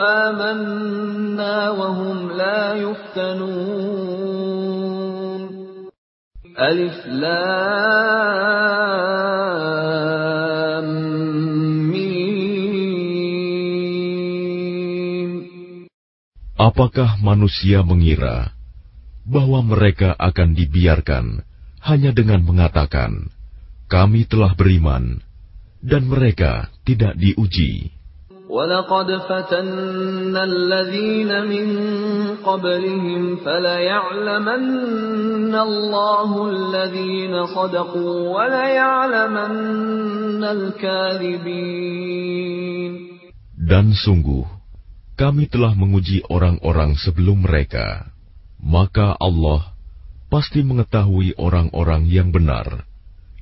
[0.00, 4.34] آمنا وهم لا يفتنون
[6.58, 7.64] ألف لام
[11.90, 12.24] ميم
[16.54, 18.54] Apakah manusia mengira
[19.26, 21.42] bahwa mereka akan dibiarkan
[21.82, 23.34] hanya dengan mengatakan,
[23.90, 25.18] "Kami telah beriman,"
[25.82, 27.97] dan mereka tidak diuji.
[28.48, 31.66] وَلَقَدْ فَتَنَّا الَّذِينَ مِن
[32.40, 41.72] قَبْلِهِمْ فَلَيَعْلَمَنَّ اللَّهُ الَّذِينَ صَدَقُوا وَلَيَعْلَمَنَّ الْكَاذِبِينَ
[43.60, 44.44] Dan sungguh,
[45.20, 48.08] kami telah menguji orang-orang sebelum mereka.
[48.60, 49.72] Maka Allah
[50.32, 52.88] pasti mengetahui orang-orang yang benar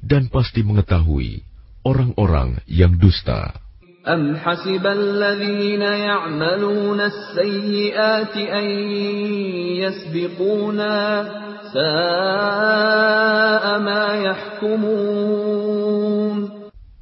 [0.02, 1.46] dan pasti mengetahui
[1.86, 3.62] orang-orang yang dusta.
[4.06, 8.64] أم حسب الذين يعملون السيئات أن
[9.78, 10.98] يسبقونا
[11.72, 15.62] ساء ما يحكمون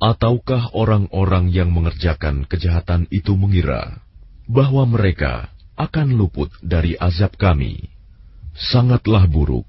[0.01, 4.01] Ataukah orang-orang yang mengerjakan kejahatan itu mengira
[4.49, 7.85] bahwa mereka akan luput dari azab kami?
[8.57, 9.69] Sangatlah buruk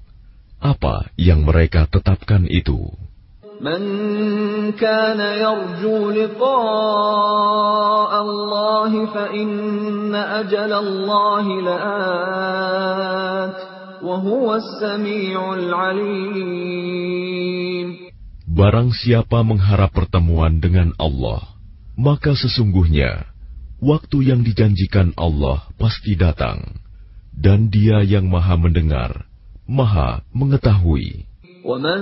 [0.56, 2.96] apa yang mereka tetapkan itu.
[3.62, 3.82] من
[4.74, 6.52] كان يرجو لقاء
[8.22, 13.56] الله فإن أجل الله لآت
[14.02, 16.82] وهو السميع العليم
[18.52, 21.56] Barang siapa mengharap pertemuan dengan Allah,
[21.96, 23.24] maka sesungguhnya
[23.80, 26.84] waktu yang dijanjikan Allah pasti datang,
[27.32, 29.24] dan Dia yang Maha Mendengar,
[29.64, 31.24] Maha Mengetahui.
[31.64, 32.00] ومن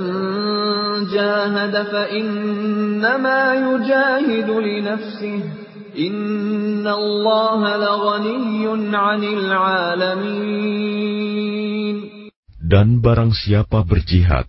[1.13, 5.41] جاهد فإنما يجاهد لنفسه
[5.99, 8.65] إن الله لغني
[8.97, 10.91] عن العالمين
[12.71, 14.47] Dan barang siapa berjihad,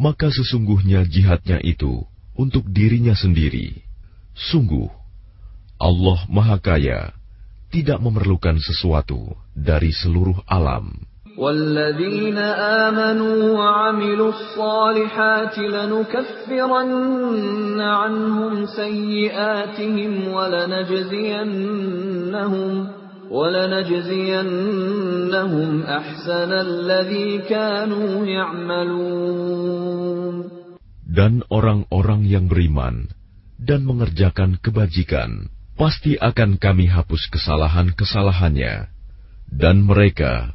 [0.00, 2.00] maka sesungguhnya jihadnya itu
[2.32, 3.84] untuk dirinya sendiri.
[4.32, 4.88] Sungguh,
[5.76, 7.12] Allah Maha Kaya,
[7.68, 10.96] tidak memerlukan sesuatu dari seluruh alam.
[11.38, 12.38] والذين
[12.88, 16.90] آمنوا وعملوا الصالحات لنكفرن
[17.80, 21.78] عنهم سيئاتهم ولنجزينهم
[23.30, 24.50] ولنجزينهم
[25.82, 29.78] أحسن الذي كانوا يعملون
[31.08, 33.10] Dan orang-orang yang beriman
[33.58, 38.86] dan mengerjakan kebajikan, pasti akan kami hapus kesalahan-kesalahannya.
[39.50, 40.54] Dan mereka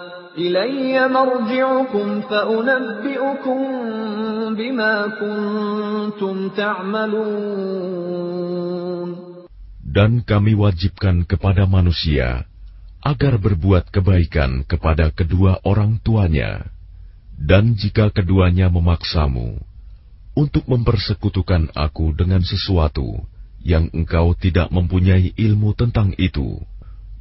[0.36, 3.58] إلي مرجعكم فأنبئكم
[4.54, 8.06] بما كنتم تعملون
[9.96, 12.44] Dan kami wajibkan kepada manusia
[13.00, 16.68] agar berbuat kebaikan kepada kedua orang tuanya.
[17.32, 19.56] Dan jika keduanya memaksamu
[20.36, 23.24] untuk mempersekutukan aku dengan sesuatu
[23.64, 26.60] yang engkau tidak mempunyai ilmu tentang itu,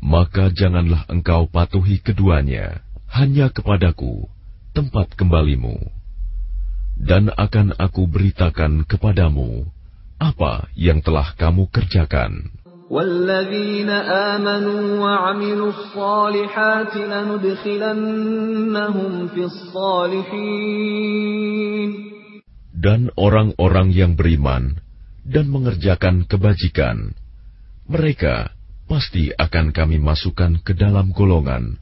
[0.03, 4.27] maka janganlah engkau patuhi keduanya hanya kepadaku
[4.75, 5.79] tempat kembalimu.
[6.95, 9.67] Dan akan aku beritakan kepadamu
[10.15, 12.63] apa yang telah kamu kerjakan.
[12.85, 18.31] والذين آمنوا وعملوا الصالحات لندخلنهم
[19.27, 20.95] في الصالحين
[22.85, 24.77] Dan orang-orang yang beriman
[25.25, 27.17] dan mengerjakan kebajikan,
[27.89, 28.53] mereka
[28.85, 31.81] pasti akan kami masukkan ke dalam golongan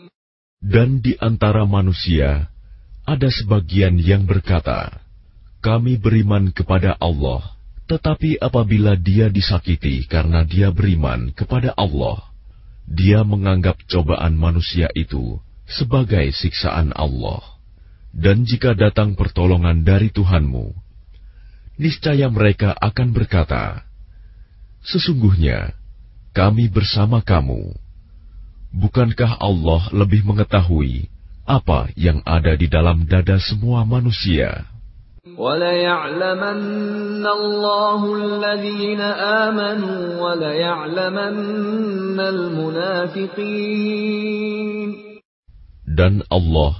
[0.61, 2.53] Dan di antara manusia
[3.01, 5.01] ada sebagian yang berkata,
[5.57, 7.57] "Kami beriman kepada Allah."
[7.89, 12.23] Tetapi apabila dia disakiti karena dia beriman kepada Allah,
[12.87, 17.43] dia menganggap cobaan manusia itu sebagai siksaan Allah.
[18.15, 20.71] Dan jika datang pertolongan dari Tuhanmu,
[21.79, 23.83] niscaya mereka akan berkata,
[24.87, 25.75] "Sesungguhnya
[26.31, 27.75] kami bersama kamu."
[28.71, 31.11] Bukankah Allah lebih mengetahui
[31.43, 34.63] apa yang ada di dalam dada semua manusia?
[45.91, 46.73] Dan Allah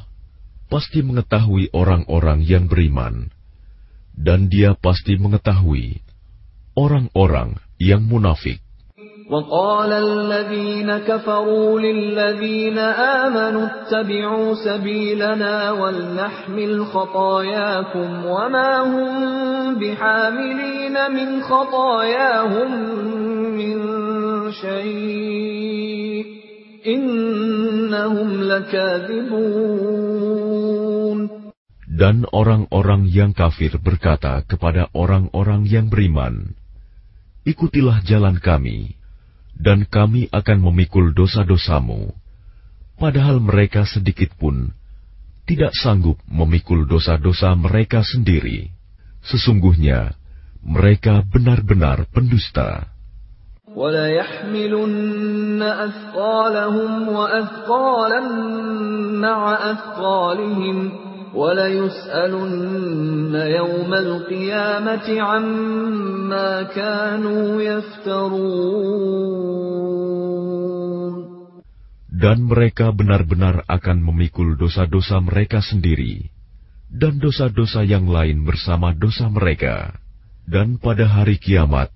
[0.71, 3.27] pasti mengetahui orang-orang yang beriman,
[4.15, 5.99] dan Dia pasti mengetahui
[6.79, 8.60] orang-orang yang munafik.
[9.30, 22.70] وقال الذين كفروا للذين آمنوا اتبعوا سبيلنا ولنحمل خطاياكم وما هم بحاملين من خطاياهم
[23.58, 23.76] من
[24.52, 26.26] شيء
[26.86, 30.06] إنهم لكاذبون
[31.96, 36.52] Dan orang-orang yang kafir berkata kepada orang-orang yang beriman,
[37.48, 38.99] Ikutilah jalan kami,
[39.60, 42.12] dan kami akan memikul dosa-dosamu,
[43.00, 44.72] padahal mereka sedikit pun
[45.46, 48.68] tidak sanggup memikul dosa-dosa mereka sendiri.
[49.22, 50.14] Sesungguhnya
[50.60, 52.90] mereka benar-benar pendusta.
[53.76, 58.20] وَلَيَحْمِلُنَّ أَثْقَالَهُمْ وَأَثْقَالًا
[59.20, 60.76] مَعَ أَثْقَالِهِمْ
[72.11, 76.27] dan mereka benar-benar akan memikul dosa-dosa mereka sendiri,
[76.91, 79.95] dan dosa-dosa yang lain bersama dosa mereka.
[80.43, 81.95] Dan pada hari kiamat,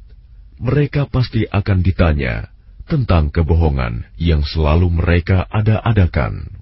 [0.64, 2.48] mereka pasti akan ditanya
[2.88, 6.55] tentang kebohongan yang selalu mereka ada-adakan.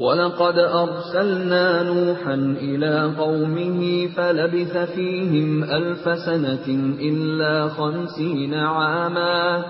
[0.00, 6.66] ولقد أرسلنا نوحا إلى قومه فلبث فيهم ألف سنة
[7.00, 9.64] إلا خمسين عاما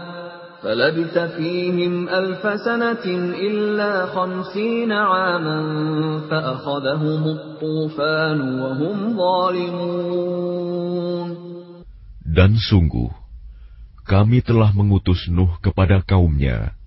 [0.62, 3.04] فلبث فيهم ألف سنة
[3.48, 5.60] إلا خمسين عاما
[6.30, 10.70] فأخذهم الطوفان وهم ظالمون
[12.30, 13.10] Dan sungguh,
[14.06, 16.78] kami telah mengutus Nuh kepada kaumnya,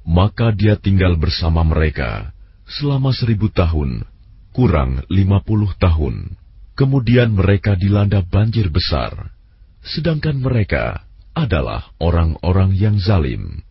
[0.00, 2.29] maka dia tinggal bersama mereka
[2.71, 4.07] selama seribu tahun,
[4.55, 6.39] kurang lima puluh tahun.
[6.71, 9.35] Kemudian mereka dilanda banjir besar,
[9.83, 11.03] sedangkan mereka
[11.35, 13.61] adalah orang-orang yang zalim.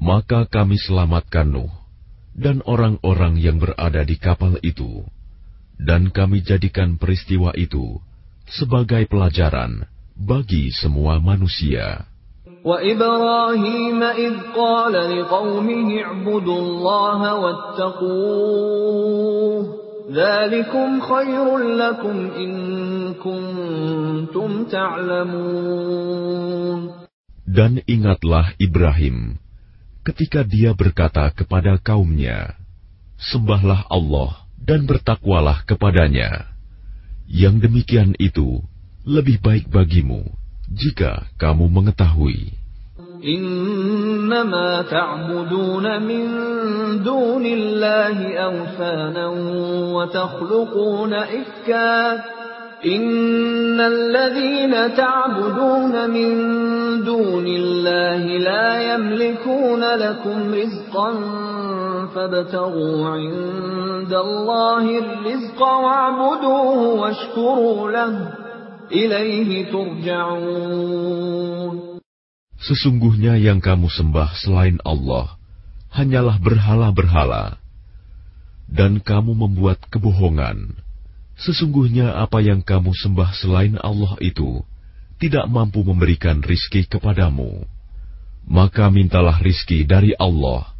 [0.00, 1.72] Maka kami selamatkan Nuh
[2.32, 5.04] dan orang-orang yang berada di kapal itu
[5.79, 8.03] dan kami jadikan peristiwa itu
[8.49, 9.87] sebagai pelajaran
[10.19, 12.09] bagi semua manusia.
[12.59, 18.59] وإبراهيم إذ قال لقومه اعبدوا الله واتقوه
[20.11, 22.51] ذلكم خير لكم إن
[23.15, 26.19] كنتم تعلمون
[27.49, 29.39] Dan ingatlah Ibrahim
[30.05, 32.59] ketika dia berkata kepada kaumnya,
[33.17, 36.51] Sembahlah Allah dan bertakwalah kepadanya.
[37.29, 38.61] Yang demikian itu
[39.05, 40.25] lebih baik bagimu
[40.69, 42.59] jika kamu mengetahui.
[43.19, 46.23] إنما تعبدون من
[47.03, 49.27] دون الله أوثانا
[49.93, 52.23] وتخلقون إفكا
[52.85, 56.31] إن الذين تعبدون من
[57.03, 61.11] دون الله لا يملكون لكم رزقا
[62.15, 68.33] فابتغوا عند الله الرزق واعبدوه واشكروا له
[68.91, 71.19] إليه ترجعون
[72.59, 75.39] Sesungguhnya yang kamu sembah selain Allah
[75.95, 77.59] hanyalah berhala-berhala.
[78.69, 80.77] dan kamu membuat kebohongan.
[81.39, 84.61] Sesungguhnya apa yang kamu sembah selain Allah itu
[85.17, 87.65] tidak mampu memberikan rizki kepadamu.
[88.49, 90.72] Maka mintalah rizki dari Allah,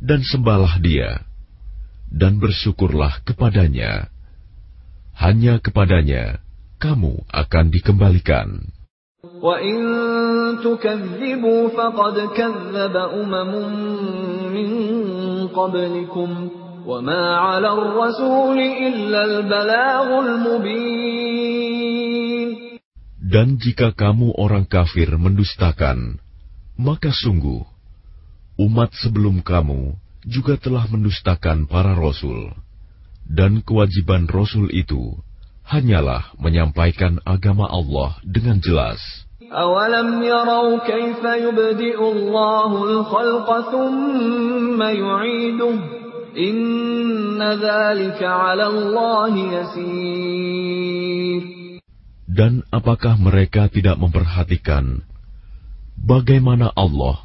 [0.00, 1.24] dan sembahlah Dia,
[2.12, 4.12] dan bersyukurlah kepadanya.
[5.16, 6.44] Hanya kepadanya
[6.76, 8.48] kamu akan dikembalikan.
[23.26, 26.22] Dan jika kamu orang kafir mendustakan,
[26.78, 27.75] maka sungguh
[28.61, 29.95] umat sebelum kamu
[30.25, 32.53] juga telah mendustakan para rasul.
[33.25, 35.17] Dan kewajiban rasul itu
[35.65, 38.99] hanyalah menyampaikan agama Allah dengan jelas.
[39.51, 45.75] أَوَلَمْ يَرَوْا كَيْفَ يُبْدِئُ اللَّهُ الْخَلْقَ ثُمَّ يُعِيدُهُ
[46.31, 51.41] إِنَّ ذَلِكَ عَلَى اللَّهِ يَسِيرٌ
[52.31, 55.03] Dan apakah mereka tidak memperhatikan
[55.99, 57.24] bagaimana Allah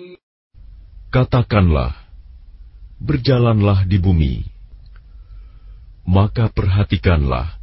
[1.10, 1.96] Katakanlah,
[3.00, 4.44] berjalanlah di bumi,
[6.06, 7.56] maka perhatikanlah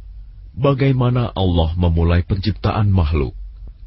[0.54, 3.34] bagaimana Allah memulai penciptaan makhluk,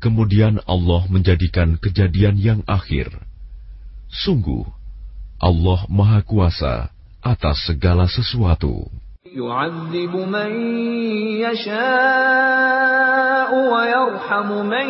[0.04, 3.12] kemudian Allah menjadikan kejadian yang akhir.
[4.08, 4.64] Sungguh,
[5.38, 6.90] Allah Maha Kuasa
[7.22, 8.88] atas segala sesuatu.
[9.28, 10.52] يعذب من
[11.44, 14.88] يشاء ويرحم من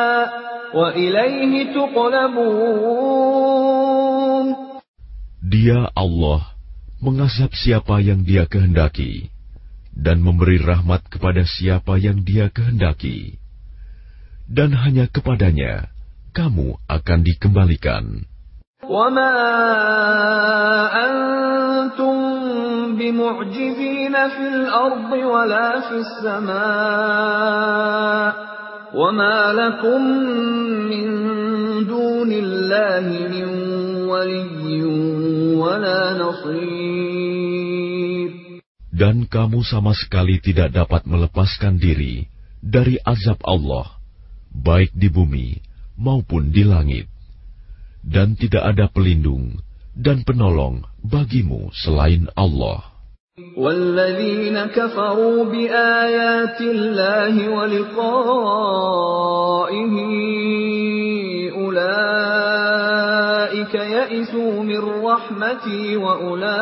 [5.42, 6.40] Dia Allah
[7.02, 9.28] mengazab siapa yang Dia kehendaki
[9.92, 13.36] dan memberi rahmat kepada siapa yang Dia kehendaki.
[14.48, 15.92] Dan hanya kepadanya
[16.32, 18.24] kamu akan dikembalikan.
[18.82, 19.34] وما
[21.06, 22.16] أنتم
[22.98, 27.32] بمعجزين في الأرض ولا في السماء
[28.94, 30.00] وما لكم
[30.92, 31.06] من
[31.88, 33.48] دون الله من
[34.08, 34.82] ولي
[35.56, 37.42] ولا نصير
[38.92, 42.28] Dan kamu sama sekali tidak dapat melepaskan diri
[42.60, 43.98] dari azab Allah,
[44.52, 45.58] baik di bumi
[45.98, 47.08] maupun di langit.
[48.04, 49.58] Dan tidak ada pelindung
[49.96, 52.84] dan penolong bagimu selain Allah.
[53.56, 58.12] والذين كفروا بآيات الله ولقائه
[61.56, 62.94] أولئك
[63.74, 66.52] يئسوا من رحمتي وأولئك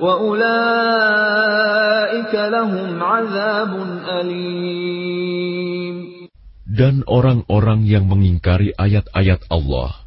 [0.00, 1.54] وأولئك
[2.34, 3.72] لهم عذاب
[4.08, 5.20] أليم
[6.70, 10.06] Dan orang-orang yang mengingkari ayat-ayat Allah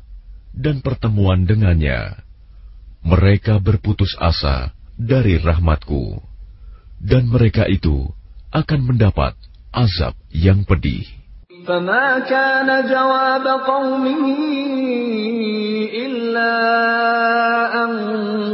[0.58, 2.24] dan pertemuan dengannya,
[3.04, 6.22] mereka berputus asa dari rahmatku,
[7.04, 8.08] dan mereka itu
[8.54, 9.36] akan mendapat
[9.74, 11.24] azab yang pedih.
[11.64, 14.24] فما كان جواب قومه
[15.96, 16.56] إلا
[17.84, 17.92] أن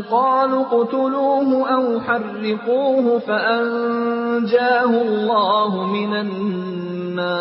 [0.06, 7.40] قالوا اقتلوه أو حرقوه فأنجاه الله من النار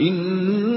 [0.00, 0.67] إن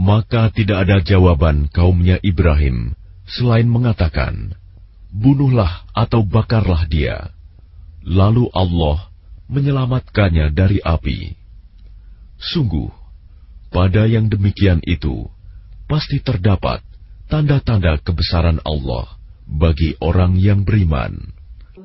[0.00, 2.96] maka tidak ada jawaban kaumnya Ibrahim
[3.28, 4.56] selain mengatakan,
[5.10, 7.34] Bunuhlah atau bakarlah dia.
[8.06, 9.10] Lalu Allah
[9.50, 11.34] menyelamatkannya dari api.
[12.40, 12.88] Sungguh,
[13.68, 15.26] pada yang demikian itu,
[15.90, 16.80] pasti terdapat
[17.26, 19.18] tanda-tanda kebesaran Allah
[19.50, 21.39] bagi orang yang beriman.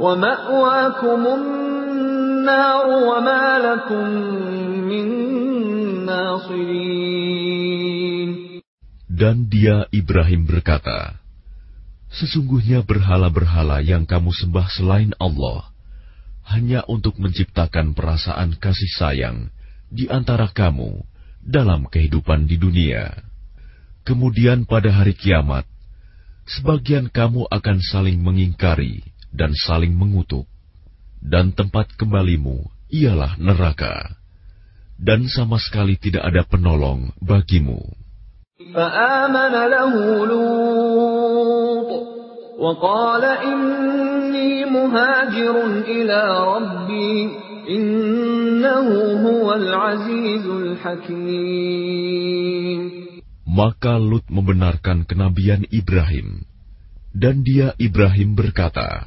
[0.00, 4.06] ومأواكم النار وما لكم
[4.90, 5.06] من
[6.06, 7.64] ناصرين
[9.14, 11.22] Dan dia Ibrahim berkata,
[12.10, 15.70] Sesungguhnya berhala-berhala yang kamu sembah selain Allah
[16.50, 19.54] hanya untuk menciptakan perasaan kasih sayang
[19.86, 21.06] di antara kamu
[21.40, 23.14] dalam kehidupan di dunia.
[24.04, 25.64] Kemudian pada hari kiamat,
[26.44, 29.00] sebagian kamu akan saling mengingkari
[29.34, 30.46] dan saling mengutuk,
[31.18, 34.14] dan tempat kembalimu ialah neraka,
[35.00, 37.82] dan sama sekali tidak ada penolong bagimu.
[38.54, 39.94] فآمن له
[40.26, 41.90] لوط
[42.58, 45.54] وقال إني مهاجر
[45.90, 46.20] إلى
[46.54, 47.30] ربي
[47.68, 48.88] إنه
[49.26, 52.14] هو العزيز الحكيم
[53.54, 56.42] Maka Lut membenarkan kenabian Ibrahim,
[57.14, 59.06] dan dia Ibrahim berkata,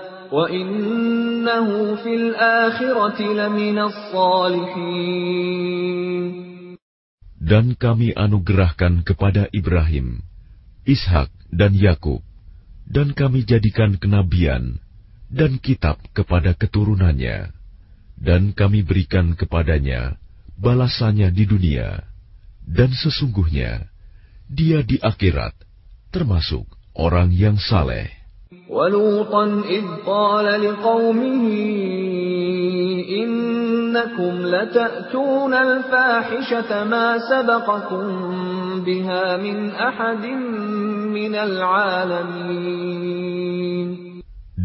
[7.41, 10.23] Dan kami anugerahkan kepada Ibrahim,
[10.87, 12.23] Ishak, dan Yakub,
[12.87, 14.79] dan kami jadikan kenabian
[15.27, 17.51] dan kitab kepada keturunannya,
[18.15, 20.15] dan kami berikan kepadanya
[20.55, 22.07] balasannya di dunia,
[22.63, 23.91] dan sesungguhnya
[24.47, 25.59] dia di akhirat
[26.15, 28.20] termasuk orang yang saleh.
[28.68, 31.44] ولوطا إذ قال لقومه
[33.22, 38.06] إنكم لتأتون الفاحشة ما سبقكم
[38.84, 40.24] بها من أحد
[41.10, 42.66] من العالمين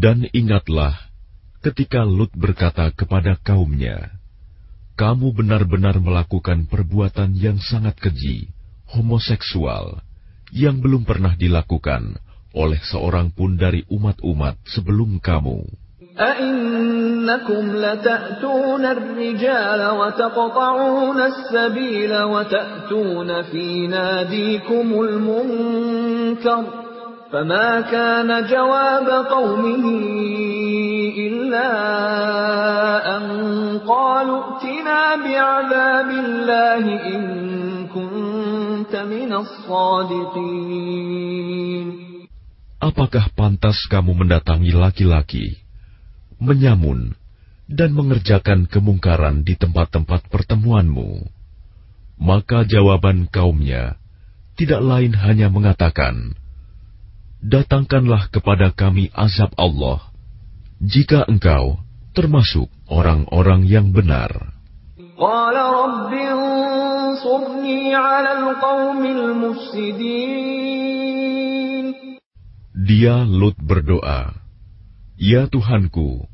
[0.02, 0.98] Dan ingatlah
[1.62, 4.18] ketika Lut berkata kepada kaumnya,
[4.98, 8.50] "Kamu benar-benar melakukan perbuatan yang sangat keji,
[8.90, 10.02] homoseksual,
[10.50, 12.18] yang belum pernah dilakukan
[12.56, 15.82] oleh seorang pun dari umat-umat sebelum kamu."
[16.20, 26.64] أئنكم لتأتون الرجال وتقطعون السبيل وتأتون في ناديكم المنكر
[27.32, 29.84] فما كان جواب قومه
[31.18, 31.68] إلا
[33.16, 33.22] أن
[33.88, 37.22] قالوا ائتنا بعذاب الله إن
[37.86, 40.92] كنت من الصادقين
[42.77, 45.61] apakah pantas kamu mendatangi laki-laki,
[46.37, 47.17] menyamun,
[47.67, 51.27] dan mengerjakan kemungkaran di tempat-tempat pertemuanmu?
[52.17, 54.01] Maka jawaban kaumnya
[54.57, 56.33] tidak lain hanya mengatakan,
[57.37, 60.09] Datangkanlah kepada kami azab Allah,
[60.81, 61.77] jika engkau
[62.17, 64.57] termasuk orang-orang yang benar.
[72.86, 74.32] Dia Lut berdoa,
[75.18, 76.24] Ya Tuhanku,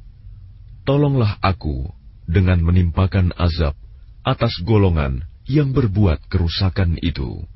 [0.86, 1.90] tolonglah aku
[2.28, 3.74] dengan menimpakan azab
[4.22, 7.48] atas golongan yang berbuat kerusakan itu.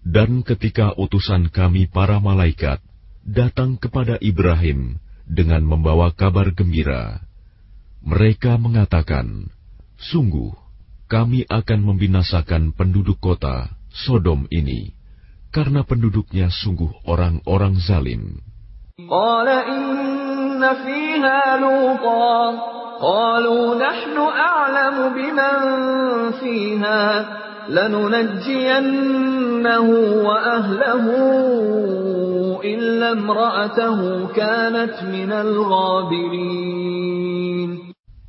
[0.03, 2.85] dan ketika utusan kami para malaikat
[3.25, 7.25] datang kepada Ibrahim dengan membawa kabar gembira,
[8.05, 9.49] mereka mengatakan,
[9.97, 10.53] Sungguh,
[11.09, 14.93] kami akan membinasakan penduduk kota Sodom ini,
[15.49, 18.41] karena penduduknya sungguh orang-orang zalim.
[20.62, 22.52] قال إن فيها لوطا
[23.02, 25.58] قالوا نحن أعلم بمن
[26.32, 27.26] فيها
[27.70, 29.10] لننجينه
[30.28, 31.06] وأهله
[32.64, 36.78] إلا امرأته كانت من الغابرين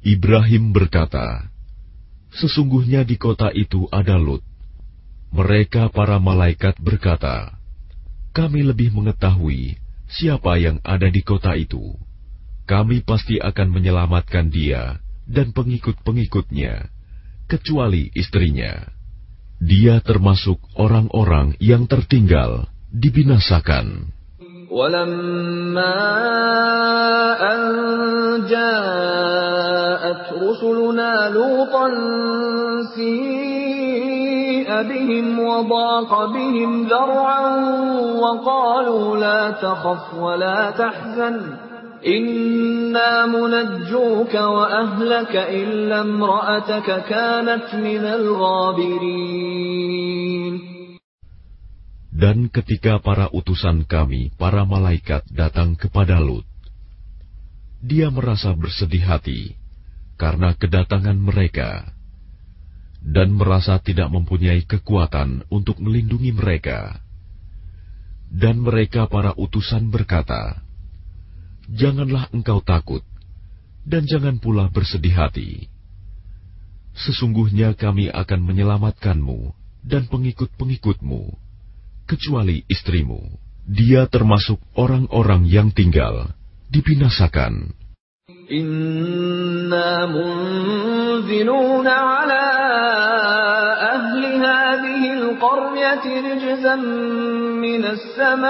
[0.08, 1.52] Ibrahim berkata,
[2.32, 4.40] "Sesungguhnya di kota itu ada Lut."
[5.36, 7.52] Mereka para malaikat berkata,
[8.32, 9.76] "Kami lebih mengetahui
[10.08, 11.94] siapa yang ada di kota itu.
[12.68, 16.88] Kami pasti akan menyelamatkan dia dan pengikut-pengikutnya,
[17.48, 18.84] kecuali istrinya.
[19.58, 24.16] Dia termasuk orang-orang yang tertinggal dibinasakan.
[24.68, 25.96] ولما
[27.40, 27.60] أن
[28.52, 31.88] جاءت رسلنا لوطا
[32.94, 37.46] سيء بهم وضاق بهم ذرعا
[38.20, 41.61] وقالوا لا تخف ولا تحزن
[52.13, 56.47] dan ketika para utusan kami, para malaikat datang kepada Lut,
[57.83, 59.55] dia merasa bersedih hati
[60.15, 61.91] karena kedatangan mereka
[63.03, 67.03] dan merasa tidak mempunyai kekuatan untuk melindungi mereka.
[68.31, 70.62] Dan mereka para utusan berkata,
[71.71, 73.03] Janganlah engkau takut,
[73.87, 75.71] dan jangan pula bersedih hati.
[76.93, 81.33] Sesungguhnya kami akan menyelamatkanmu dan pengikut-pengikutmu
[82.05, 83.19] kecuali istrimu.
[83.63, 86.35] Dia termasuk orang-orang yang tinggal,
[86.67, 87.71] dibinasakan.
[88.51, 92.47] Inna munziluna ala
[95.52, 96.80] hadhihi al-qaryati rijzan
[97.60, 98.48] minas samai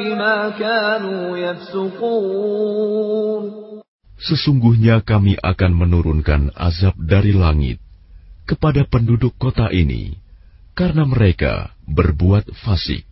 [0.00, 2.62] bima kanu yafsukun.
[4.18, 7.78] Sesungguhnya kami akan menurunkan azab dari langit
[8.48, 10.16] kepada penduduk kota ini
[10.72, 13.04] karena mereka berbuat fasik.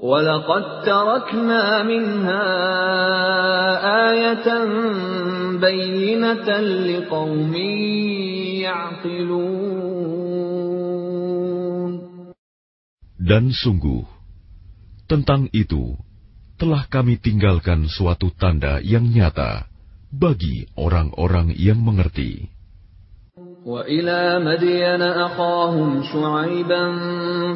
[0.00, 2.44] وَلَقَدْ تَرَكْنَا مِنْهَا
[4.08, 4.48] آيَةً
[5.60, 6.48] بَيِّنَةً
[6.88, 7.54] لِقَوْمٍ
[8.64, 9.93] يَعْقِلُونَ
[13.24, 14.00] Dan sungguh,
[15.04, 15.92] tentang itu
[16.56, 19.68] telah kami tinggalkan suatu tanda yang nyata
[20.08, 22.48] bagi orang-orang yang mengerti.
[23.60, 26.84] وإلى مدين أخاهم شعيبا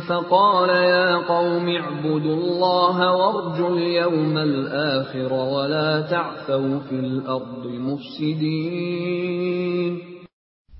[0.04, 8.92] فقال يا قوم اعبدوا الله وارجوا اليوم الآخر ولا تعثوا في الأرض مفسدين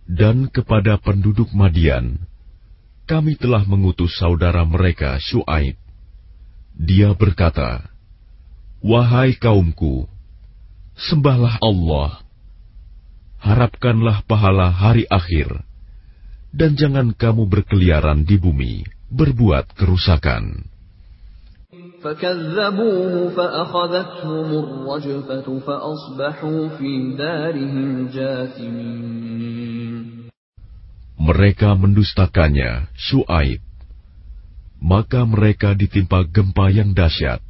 [0.04, 2.27] Dan kepada penduduk Madian,
[3.09, 5.73] kami telah mengutus saudara mereka Shu'aib.
[6.77, 7.89] Dia berkata,
[8.85, 10.05] Wahai kaumku,
[10.93, 12.29] sembahlah Allah
[13.39, 15.63] harapkanlah pahala hari akhir,
[16.51, 20.67] dan jangan kamu berkeliaran di bumi, berbuat kerusakan
[31.18, 33.62] Mereka mendustakannya, Shu'aib.
[34.82, 37.40] Maka mereka ditimpa gempa yang dahsyat.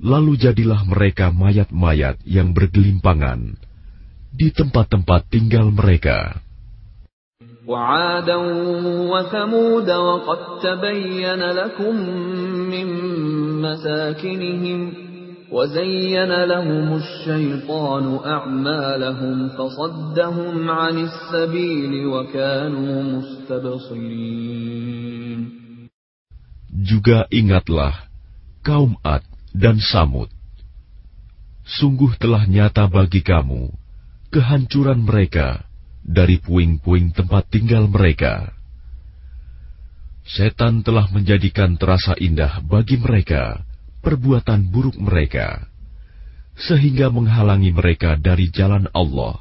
[0.00, 3.60] Lalu jadilah mereka mayat-mayat yang bergelimpangan
[4.32, 6.40] di tempat-tempat tinggal mereka.
[7.70, 8.36] وعادا
[9.12, 11.94] وثمود وقد تبين لكم
[12.66, 12.86] من
[13.62, 15.03] مساكنهم
[15.50, 24.80] وزين لهم الشيطان أعمالهم فصدهم عن السبيل وكانوا مستبصرين
[26.80, 28.08] Juga ingatlah
[28.64, 29.20] kaum Ad
[29.52, 30.32] dan Samud.
[31.66, 33.68] Sungguh telah nyata bagi kamu
[34.32, 35.66] kehancuran mereka
[36.00, 38.54] dari puing-puing tempat tinggal mereka.
[40.24, 43.66] Setan telah menjadikan terasa indah bagi mereka
[44.04, 45.68] perbuatan buruk mereka,
[46.56, 49.36] sehingga menghalangi mereka dari jalan Allah.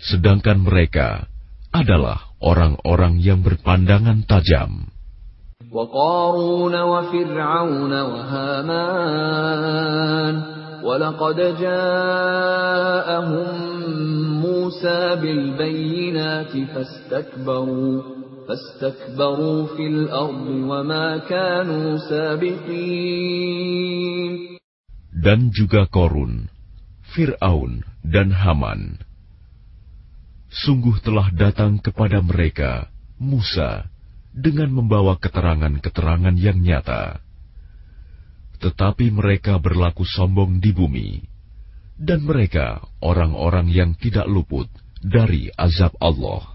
[0.00, 1.28] Sedangkan mereka
[1.70, 4.90] adalah orang-orang yang berpandangan tajam.
[5.70, 9.40] وقارون وفرعون وهامان
[10.82, 13.46] ولقد جاءهم
[14.42, 18.02] موسى بالبينات فاستكبروا
[25.15, 26.45] dan juga Korun,
[27.17, 29.01] Fir'aun, dan Haman.
[30.53, 33.89] Sungguh telah datang kepada mereka, Musa,
[34.29, 37.17] dengan membawa keterangan-keterangan yang nyata.
[38.61, 41.19] Tetapi mereka berlaku sombong di bumi,
[41.97, 44.69] dan mereka orang-orang yang tidak luput
[45.01, 46.54] dari azab Allah.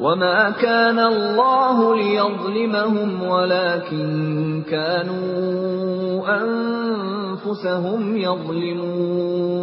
[0.00, 4.06] وما كان الله ليظلمهم ولكن
[4.66, 9.54] كانوا أنفسهم يظلمون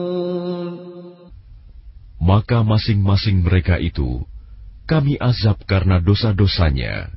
[2.21, 4.23] maka masing-masing mereka itu
[4.85, 7.09] kami azab karena dosa-dosanya.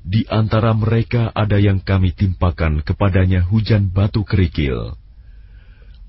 [0.00, 4.94] Di antara mereka ada yang kami timpakan kepadanya hujan batu kerikil.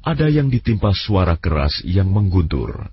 [0.02, 2.90] Ada yang ditimpa suara keras yang mengguntur.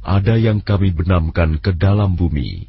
[0.00, 2.64] ada yang kami benamkan ke dalam bumi.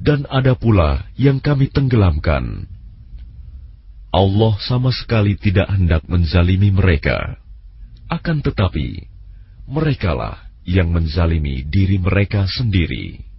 [0.00, 2.64] Dan ada pula yang kami tenggelamkan.
[4.10, 7.38] Allah sama sekali tidak hendak menzalimi mereka.
[8.10, 9.06] Akan tetapi,
[9.70, 13.29] merekalah yang menzalimi diri mereka sendiri.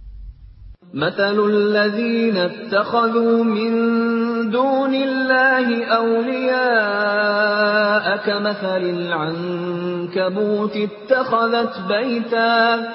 [0.93, 3.71] مثل الذين اتخذوا من
[4.49, 7.37] دون الله أولياء
[8.17, 12.87] كمثل العنكبوت اتخذت بيتا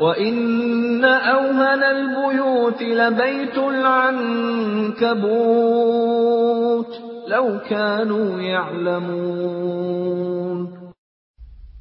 [0.00, 5.06] وإن أوهن البيوت لبيت العنكبوت
[7.28, 9.96] لو كانوا يعلمون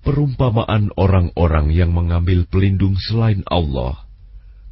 [0.06, 4.06] Perumpamaan orang-orang yang mengambil pelindung selain Allah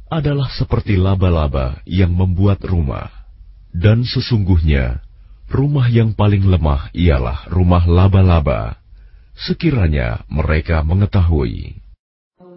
[0.09, 3.13] adalah seperti laba-laba yang membuat rumah,
[3.69, 5.05] dan sesungguhnya
[5.49, 8.81] rumah yang paling lemah ialah rumah laba-laba.
[9.39, 11.79] Sekiranya mereka mengetahui,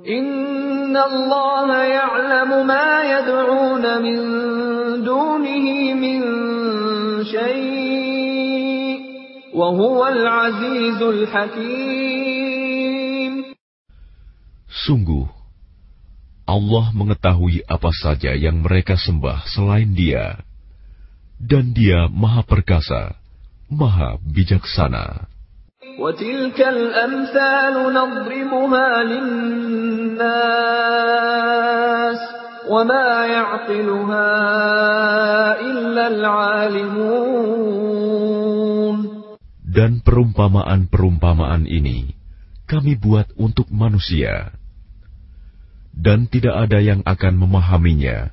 [0.02, 4.18] Inna Allah ya'lamu ma yad'una min
[5.06, 6.20] dunihi min
[7.22, 8.98] syai'
[9.54, 11.62] wa huwa al-azizul hakim.
[14.66, 15.30] Sungguh,
[16.42, 20.42] Allah mengetahui apa saja yang mereka sembah selain Dia,
[21.38, 23.14] dan Dia Maha Perkasa,
[23.70, 25.30] Maha Bijaksana.
[39.72, 42.12] Dan perumpamaan-perumpamaan ini
[42.66, 44.61] kami buat untuk manusia
[45.92, 48.32] dan tidak ada yang akan memahaminya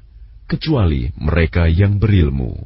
[0.50, 2.58] kecuali mereka yang berilmu.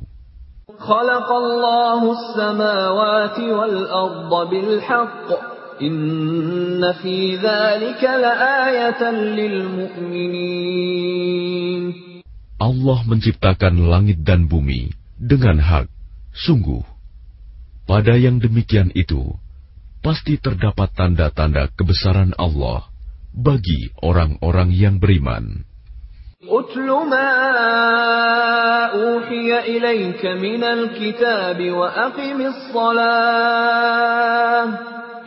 [12.63, 15.91] Allah menciptakan langit dan bumi dengan hak.
[16.34, 16.82] Sungguh,
[17.84, 19.36] pada yang demikian itu,
[19.99, 22.92] pasti terdapat tanda-tanda kebesaran Allah
[23.34, 25.74] bagi orang-orang yang beriman.
[26.43, 27.32] أتل ما
[28.91, 33.43] أوحي إليك من الكتاب وأقم الصلاة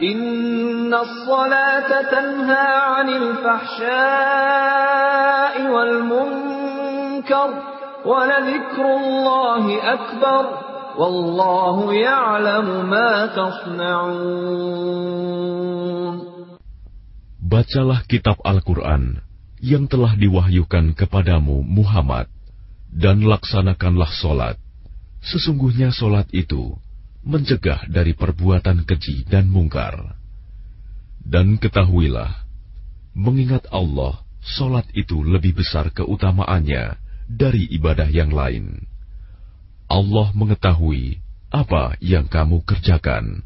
[0.03, 3.97] إن الصلاة تنهى عن الفحشاء
[5.73, 7.55] والمنكر
[8.05, 10.59] ولذكر الله أكبر
[10.99, 14.77] والله يعلم ما تصنعون
[17.47, 19.23] Bacalah kitab Al-Quran
[19.63, 22.27] yang telah diwahyukan kepadamu Muhammad,
[22.91, 24.59] dan laksanakanlah solat.
[25.23, 26.75] Sesungguhnya solat itu
[27.23, 30.19] mencegah dari perbuatan keji dan mungkar.
[31.23, 32.35] Dan ketahuilah,
[33.15, 36.99] mengingat Allah, solat itu lebih besar keutamaannya
[37.31, 38.91] dari ibadah yang lain.
[39.87, 41.23] Allah mengetahui
[41.55, 43.46] apa yang kamu kerjakan.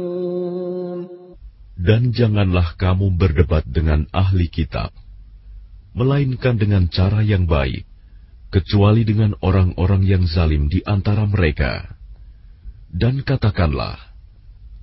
[1.81, 4.93] Dan janganlah kamu berdebat dengan ahli kitab,
[5.97, 7.89] melainkan dengan cara yang baik,
[8.53, 11.97] kecuali dengan orang-orang yang zalim di antara mereka.
[12.93, 13.97] Dan katakanlah,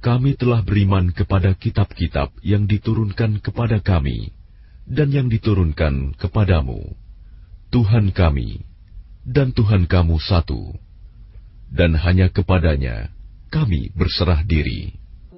[0.02, 4.34] kami telah beriman kepada kitab-kitab yang diturunkan kepada kami
[4.82, 6.98] dan yang diturunkan kepadamu.
[7.70, 8.66] Tuhan kami
[9.22, 10.74] dan Tuhan kamu satu,
[11.70, 13.14] dan hanya kepadanya
[13.54, 14.97] kami berserah diri.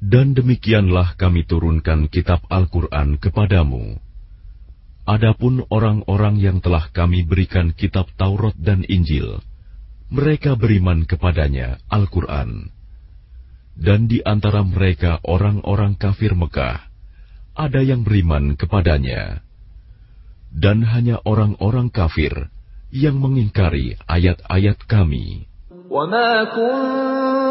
[0.00, 3.96] Dan demikianlah kami turunkan kitab Al-Quran kepadamu.
[5.06, 9.38] Adapun orang-orang yang telah kami berikan kitab Taurat dan Injil,
[10.12, 12.68] mereka beriman kepadanya, Al-Quran.
[13.76, 16.80] Dan di antara mereka orang-orang kafir Mekah,
[17.56, 19.40] ada yang beriman kepadanya.
[20.52, 22.52] Dan hanya orang-orang kafir
[22.92, 25.48] yang mengingkari ayat-ayat kami.
[25.90, 26.44] وما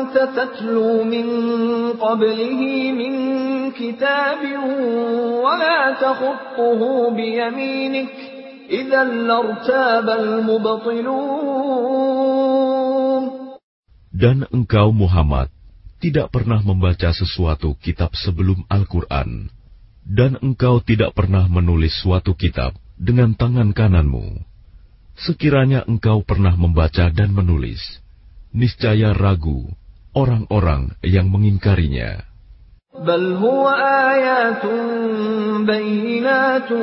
[0.09, 1.27] كنت تتلو من
[2.01, 2.61] قبله
[2.99, 3.13] من
[3.71, 4.41] كتاب
[5.45, 6.81] ولا تخطه
[7.17, 8.15] بيمينك
[8.69, 11.45] إذا لارتاب المبطلون
[14.15, 15.51] Dan engkau Muhammad
[15.99, 19.51] tidak pernah membaca sesuatu kitab sebelum Al-Quran,
[20.07, 24.39] dan engkau tidak pernah menulis suatu kitab dengan tangan kananmu.
[25.19, 27.83] Sekiranya engkau pernah membaca dan menulis,
[28.55, 29.67] niscaya ragu
[30.15, 32.35] orang-orang yang mengingkarinya.
[32.95, 33.69] بل هو
[34.15, 34.65] آيات
[35.67, 36.73] بينات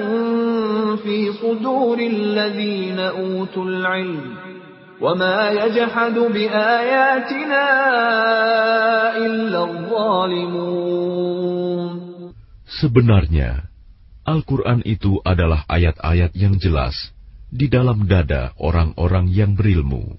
[1.01, 4.37] في صدور الذين أوتوا العلم
[5.01, 7.67] وما يجحد بآياتنا
[9.17, 11.03] إلا الظالمون
[12.73, 13.69] Sebenarnya,
[14.25, 17.13] Al-Quran itu adalah ayat-ayat yang jelas
[17.53, 20.19] di dalam dada orang-orang yang berilmu.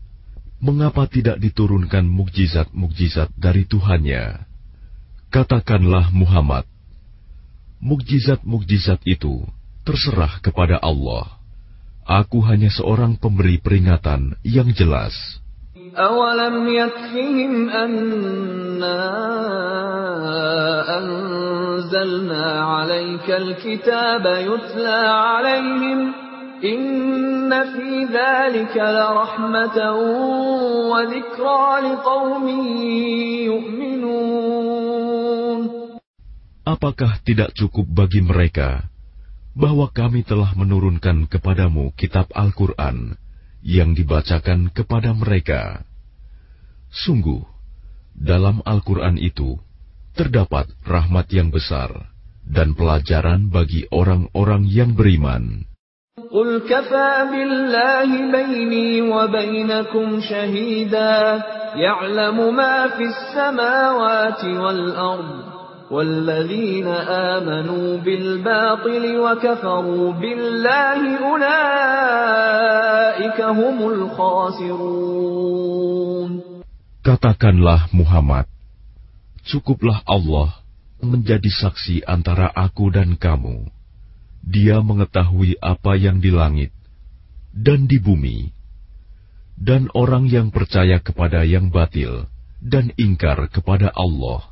[0.60, 4.40] Mengapa tidak diturunkan mukjizat-mukjizat dari Tuhannya?
[5.28, 6.64] Katakanlah Muhammad,
[7.84, 9.44] mukjizat-mukjizat itu
[9.84, 11.36] terserah kepada Allah.
[12.06, 15.12] Aku hanya seorang pemberi peringatan yang jelas.
[15.96, 19.00] أولم يكفهم أنا
[20.98, 26.12] أنزلنا عليك الكتاب يتلى عليهم
[36.61, 38.85] Apakah tidak cukup bagi mereka
[39.57, 43.17] bahwa kami telah menurunkan kepadamu kitab Al-Quran
[43.65, 45.81] yang dibacakan kepada mereka?
[46.93, 47.41] Sungguh,
[48.13, 49.57] dalam Al-Quran itu
[50.13, 51.89] terdapat rahmat yang besar
[52.45, 55.70] dan pelajaran bagi orang-orang yang beriman.
[56.31, 61.43] قل كفى بالله بيني وبينكم شهيدا
[61.75, 65.51] يعلم ما في السماوات والأرض
[65.91, 70.99] والذين آمنوا بالباطل وكفروا بالله
[71.31, 72.61] أولئك
[73.41, 75.51] هم الخاسرون
[77.01, 78.45] Katakanlah Muhammad,
[79.41, 80.61] cukuplah Allah
[81.01, 83.80] menjadi saksi antara aku dan kamu.
[84.46, 86.70] Dia mengetahui apa yang di langit
[87.56, 88.52] dan di bumi,
[89.56, 92.28] dan orang yang percaya kepada yang batil
[92.60, 94.44] dan ingkar kepada Allah.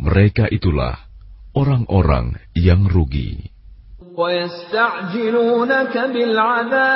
[0.00, 0.96] Mereka itulah
[1.52, 3.52] orang-orang yang rugi.
[4.14, 6.94] ويستعجلونك بالعذاب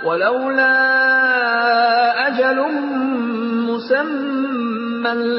[0.00, 0.76] ولولا
[2.28, 2.58] أجل
[3.68, 4.43] مسمى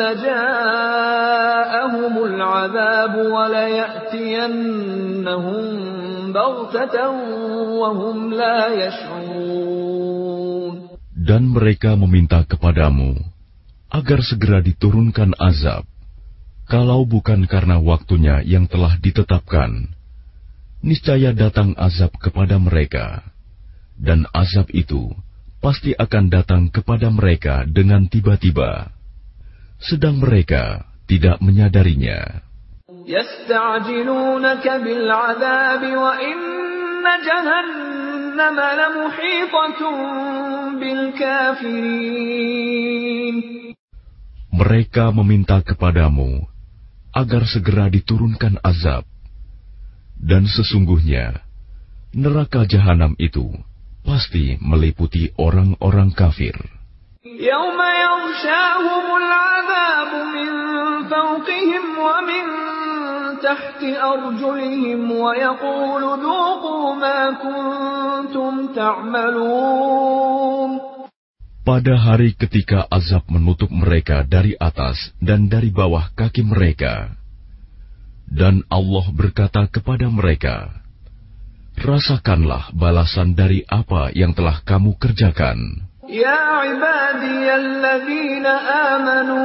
[0.02, 1.04] لجاءهم
[2.24, 4.64] العذاب وليأتينهم
[6.34, 7.10] بغتة
[7.82, 9.92] وهم لا يشعرون
[11.22, 13.14] Dan mereka meminta kepadamu
[13.94, 15.86] agar segera diturunkan azab,
[16.66, 19.94] kalau bukan karena waktunya yang telah ditetapkan.
[20.82, 23.22] Niscaya datang azab kepada mereka,
[24.02, 25.14] dan azab itu
[25.62, 28.90] pasti akan datang kepada mereka dengan tiba-tiba,
[29.86, 32.52] sedang mereka tidak menyadarinya.
[33.08, 36.38] يستعجلونك بالعذاب وإن
[37.26, 39.82] جهنم لمحيطة
[41.72, 42.52] بالكافرين
[44.52, 46.46] Mereka meminta kepadamu
[47.16, 49.08] agar segera diturunkan azab,
[50.20, 51.42] dan sesungguhnya
[52.14, 53.50] neraka jahanam itu
[54.06, 56.54] pasti meliputi orang-orang kafir.
[57.26, 59.55] يوم يغشاهم العذاب
[63.44, 70.72] تحت أرجلهم ويقول ذوقوا ما كنتم تعملون
[71.62, 77.22] Pada hari ketika azab menutup mereka dari atas dan dari bawah kaki mereka,
[78.32, 80.72] Dan Allah berkata kepada mereka,
[81.76, 85.84] Rasakanlah balasan dari apa yang telah kamu kerjakan.
[86.08, 88.52] Ya ibadiyalladzina
[88.96, 89.44] amanu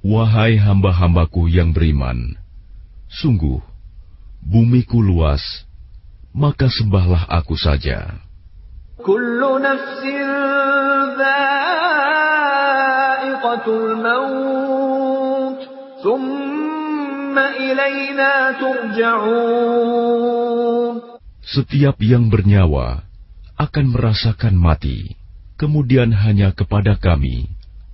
[0.00, 2.36] Wahai hamba-hambaku yang beriman,
[3.08, 3.60] sungguh
[4.44, 5.40] bumiku luas,
[6.32, 8.20] maka sembahlah aku saja.
[9.00, 10.28] Kullu nafsin
[11.20, 12.00] dha'iqatul
[14.00, 15.60] maut,
[16.04, 19.80] thumma ilayna turja'un.
[21.44, 23.09] Setiap yang bernyawa
[23.59, 25.15] akan merasakan mati,
[25.55, 27.47] kemudian hanya kepada kami,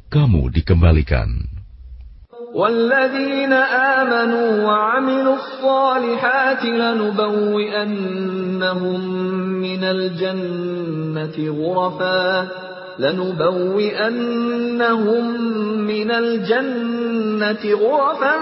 [0.09, 1.61] kamu dikembalikan.
[2.51, 3.53] والذين
[4.03, 7.89] آمنوا وعملوا الصالحات لنبوئنهم
[9.61, 12.47] من الجنة غرفا
[12.99, 14.61] لنبوئنهم
[15.87, 18.35] من الجنة غرفا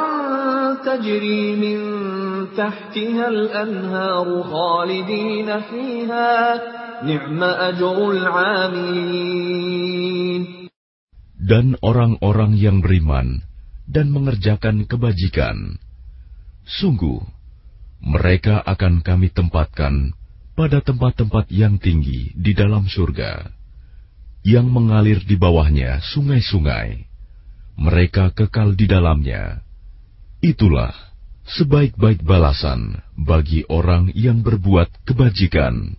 [0.86, 1.80] تجري من
[2.58, 6.83] تحتها الأنهار خالدين فيها نعم أجر العاملين
[11.45, 13.45] dan orang-orang yang beriman
[13.85, 15.77] dan mengerjakan kebajikan.
[16.65, 17.21] Sungguh,
[18.01, 20.17] mereka akan kami tempatkan
[20.57, 23.53] pada tempat-tempat yang tinggi di dalam surga,
[24.47, 27.05] yang mengalir di bawahnya sungai-sungai.
[27.75, 29.61] Mereka kekal di dalamnya.
[30.39, 30.95] Itulah
[31.45, 35.99] sebaik-baik balasan bagi orang yang berbuat kebajikan.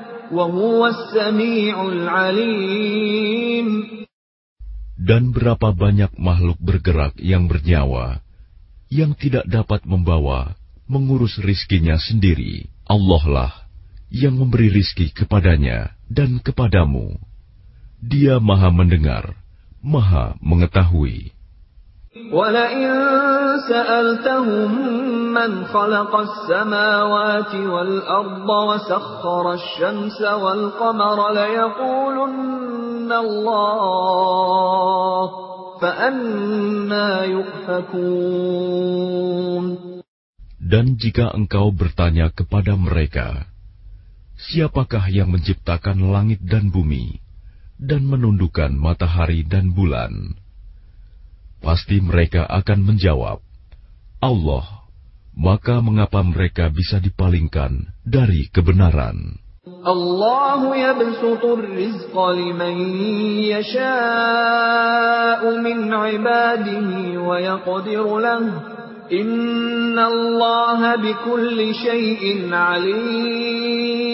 [5.01, 8.23] Dan berapa banyak makhluk bergerak yang bernyawa,
[8.87, 10.55] yang tidak dapat membawa,
[10.87, 12.67] mengurus rizkinya sendiri.
[12.87, 13.53] Allah lah
[14.11, 17.15] yang memberi rizki kepadanya dan kepadamu.
[18.03, 19.39] Dia maha mendengar,
[19.79, 21.31] maha mengetahui.
[22.32, 22.88] ولئن
[23.68, 24.70] سألتهم
[25.36, 34.36] من خلق السماوات والأرض وسخر الشمس والقمر ليقولن الله
[40.56, 43.44] dan jika engkau bertanya kepada mereka,
[44.40, 47.20] siapakah yang menciptakan langit dan bumi,
[47.76, 50.40] dan menundukkan matahari dan bulan?
[51.60, 53.42] Pasti mereka akan menjawab,
[54.22, 54.86] Allah,
[55.36, 59.42] maka mengapa mereka bisa dipalingkan dari kebenaran?
[59.66, 62.76] الله يبسط الرزق لمن
[63.54, 66.90] يشاء من عباده
[67.22, 68.42] ويقدر له
[69.12, 74.06] إن الله بكل شيء عليم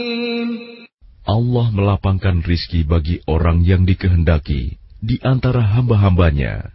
[1.22, 6.74] Allah melapangkan rizki bagi orang yang dikehendaki di antara hamba-hambanya,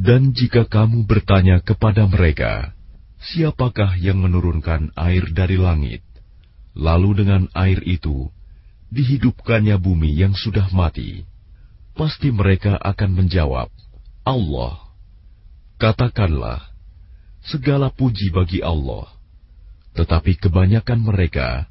[0.00, 2.72] Dan jika kamu bertanya kepada mereka,
[3.20, 6.00] siapakah yang menurunkan air dari langit?
[6.72, 8.32] Lalu dengan air itu,
[8.88, 11.28] dihidupkannya bumi yang sudah mati.
[11.92, 13.68] Pasti mereka akan menjawab,
[14.24, 14.80] Allah.
[15.76, 16.72] Katakanlah,
[17.44, 19.12] segala puji bagi Allah.
[19.92, 21.70] Tetapi kebanyakan mereka,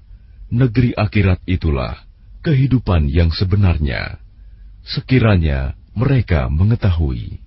[0.52, 2.06] negeri akhirat itulah
[2.46, 4.22] kehidupan yang sebenarnya.
[4.86, 7.46] Sekiranya mereka mengetahui.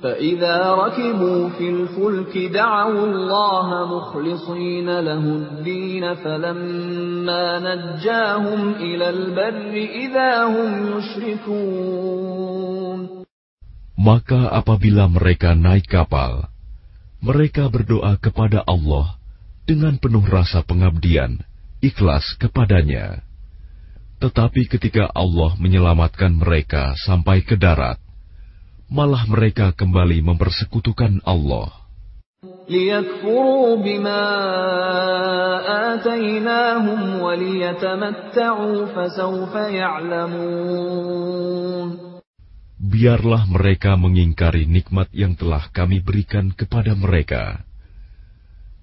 [0.00, 9.74] فإذا ركبوا في الفلك دعوا الله مخلصين له الدين فلما نجاهم إلى البر
[10.04, 12.60] إذا هم يشركون
[14.00, 16.48] Maka apabila mereka naik kapal,
[17.20, 19.20] mereka berdoa kepada Allah
[19.68, 21.44] dengan penuh rasa pengabdian,
[21.85, 23.21] ikhlas kepadanya.
[24.17, 28.01] Tetapi ketika Allah menyelamatkan mereka sampai ke darat,
[28.89, 31.85] malah mereka kembali mempersekutukan Allah.
[42.85, 47.65] Biarlah mereka mengingkari nikmat yang telah kami berikan kepada mereka.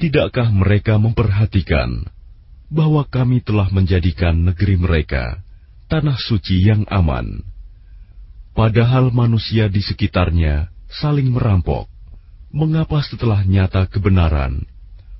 [0.00, 2.08] Tidakkah mereka memperhatikan
[2.72, 5.44] bahwa kami telah menjadikan negeri mereka
[5.90, 7.42] tanah suci yang aman,
[8.54, 11.90] padahal manusia di sekitarnya saling merampok.
[12.50, 14.66] Mengapa setelah nyata kebenaran,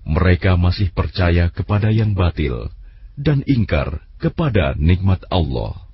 [0.02, 2.70] mereka masih percaya kepada yang batil
[3.14, 5.90] dan ingkar kepada nikmat Allah?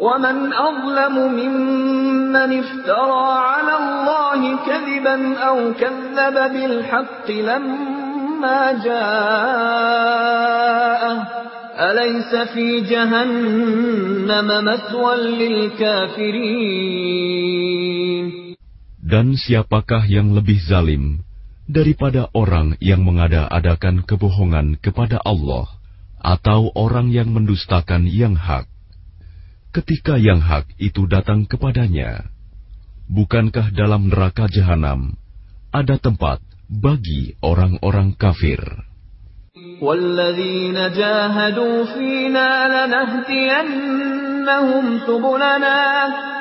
[0.00, 7.93] ومن أظلم ممن افترى على الله كذبا أو كذب بالحق لما
[19.05, 21.21] dan siapakah yang lebih zalim
[21.69, 25.69] daripada orang yang mengada-adakan kebohongan kepada Allah
[26.21, 28.65] atau orang yang mendustakan yang hak?
[29.75, 32.31] ketika yang hak itu datang kepadanya.
[33.11, 35.19] Bukankah dalam neraka jahanam
[35.75, 38.90] ada tempat bagi orang-orang kafir?
[39.80, 42.50] والذين جاهدوا فينا
[42.86, 43.24] لنهدينهم
[45.08, 45.80] سبلنا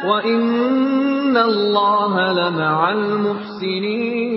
[0.06, 4.30] وإن الله لمع المحسنين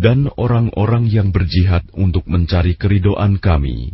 [0.00, 3.92] Dan orang-orang yang berjihad untuk mencari keridoan kami,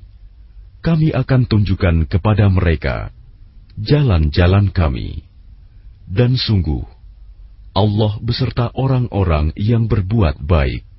[0.78, 3.11] kami akan tunjukkan kepada mereka
[3.74, 5.26] jalan-jalan kami.
[6.07, 6.86] Dan sungguh,
[7.72, 10.90] Allah beserta orang-orang yang berbuat baik.